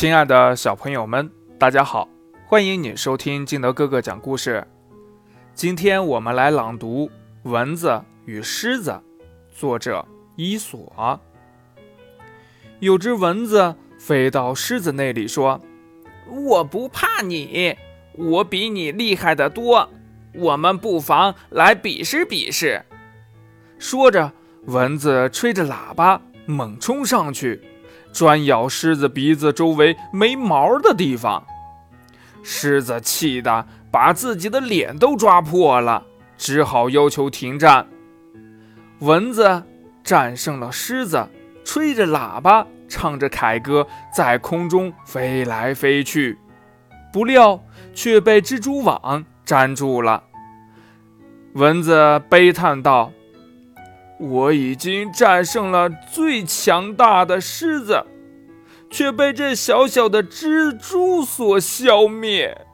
[0.00, 2.08] 亲爱的小朋友们，大家好，
[2.46, 4.66] 欢迎你收听金德哥哥讲故事。
[5.52, 7.06] 今天我们来朗读
[7.50, 8.92] 《蚊子与狮子》，
[9.54, 10.02] 作者
[10.36, 11.20] 伊索。
[12.78, 15.60] 有只蚊子飞到狮子那里说
[16.48, 17.76] ：“我不怕你，
[18.14, 19.86] 我比你厉害得多，
[20.32, 22.82] 我们不妨来比试比试。”
[23.78, 24.32] 说着，
[24.64, 27.60] 蚊子吹着喇叭猛冲上去。
[28.12, 31.46] 专咬狮子鼻子周围没毛的地方，
[32.42, 36.04] 狮子气得把自己的脸都抓破了，
[36.36, 37.86] 只好要求停战。
[39.00, 39.62] 蚊子
[40.02, 41.28] 战胜了狮子，
[41.64, 46.38] 吹着喇叭，唱着凯歌，在空中飞来飞去，
[47.12, 47.62] 不料
[47.94, 50.24] 却被蜘蛛网粘住了。
[51.54, 53.12] 蚊子悲叹道。
[54.20, 58.04] 我已经战胜了最强大的狮子，
[58.90, 62.66] 却被这小小的蜘蛛所消灭。